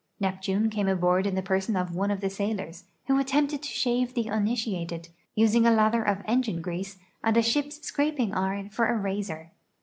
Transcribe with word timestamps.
Neptune 0.19 0.71
came 0.71 0.87
aboard 0.87 1.27
in 1.27 1.35
the 1.35 1.43
person 1.43 1.75
of 1.75 1.93
one 1.93 2.09
of 2.09 2.21
the 2.21 2.29
sailors, 2.31 2.85
who 3.05 3.19
attempted 3.19 3.61
to 3.61 3.69
shave 3.69 4.15
the 4.15 4.31
uninitiated, 4.31 5.09
using 5.35 5.63
a 5.67 5.71
lather 5.71 6.01
of 6.01 6.23
engine 6.25 6.59
grease, 6.59 6.97
and 7.23 7.37
a 7.37 7.41
shij^'s 7.41 7.83
scraping 7.83 8.33
iron 8.33 8.67
for 8.71 8.87
a 8.87 8.97
razor. 8.97 9.51